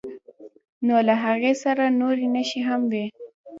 [0.87, 3.05] نو له هغې سره نورې نښې هم وي.